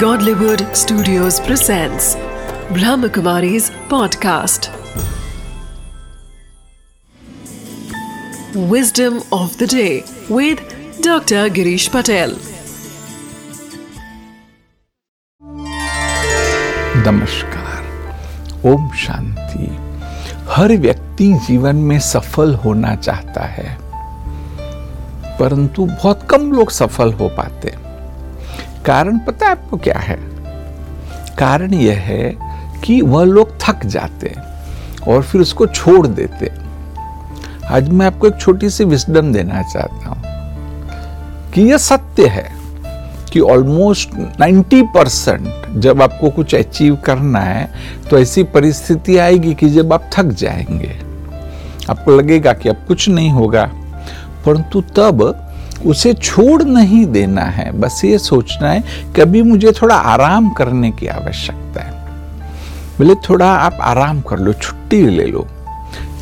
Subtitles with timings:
[0.00, 2.16] Godlywood Studios presents
[2.76, 4.68] Brahmakumari's podcast.
[8.72, 10.58] Wisdom of the day with
[11.00, 11.48] Dr.
[11.58, 12.36] Girish Patel.
[17.06, 19.66] नमस्कार ओम शांति
[20.50, 23.68] हर व्यक्ति जीवन में सफल होना चाहता है
[25.40, 27.85] परंतु बहुत कम लोग सफल हो पाते
[28.86, 30.16] कारण पता है आपको क्या है?
[31.38, 32.36] कारण यह है
[32.84, 34.34] कि वह लोग थक जाते
[35.08, 36.52] और फिर उसको छोड़ देते
[37.66, 40.22] आज मैं आपको एक छोटी सी विस्डम देना चाहता हूँ
[41.52, 42.52] कि यह सत्य है
[43.32, 47.70] कि ऑलमोस्ट 90 परसेंट जब आपको कुछ अचीव करना है
[48.10, 51.00] तो ऐसी परिस्थिति आएगी कि जब आप थक जाएँगे।
[51.90, 53.70] आपको लगेगा कि अब कुछ नहीं होगा,
[54.46, 55.42] परंतु तब
[55.84, 58.82] उसे छोड़ नहीं देना है। बस ये सोचना है
[59.14, 61.94] कि अभी मुझे थोड़ा आराम करने की आवश्यकता है।
[62.98, 65.46] बोले थोड़ा आप आराम कर लो छुट्टी ले लो।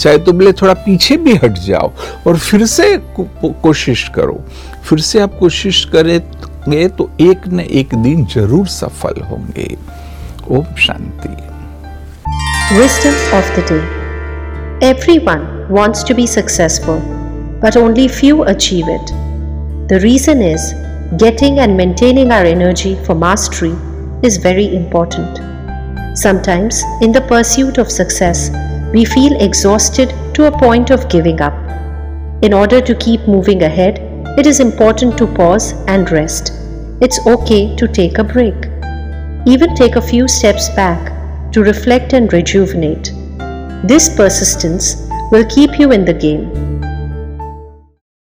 [0.00, 1.90] चाहे तो बोले थोड़ा पीछे भी हट जाओ
[2.26, 4.40] और फिर से कोशिश करो।
[4.84, 9.76] फिर से आप कोशिश करेंगे तो एक न एक दिन ज़रूर सफल होंगे।
[10.50, 11.36] ओम शांति।
[12.76, 13.82] Wisdom of the day.
[14.82, 17.02] Everyone wants to be successful,
[17.60, 19.12] but only few achieve it.
[19.86, 20.72] The reason is
[21.18, 23.76] getting and maintaining our energy for mastery
[24.22, 25.36] is very important.
[26.16, 28.48] Sometimes, in the pursuit of success,
[28.94, 31.52] we feel exhausted to a point of giving up.
[32.40, 33.98] In order to keep moving ahead,
[34.38, 36.54] it is important to pause and rest.
[37.02, 38.56] It's okay to take a break.
[39.44, 43.12] Even take a few steps back to reflect and rejuvenate.
[43.86, 46.73] This persistence will keep you in the game